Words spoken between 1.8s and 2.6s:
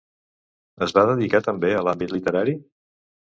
a l'àmbit literari?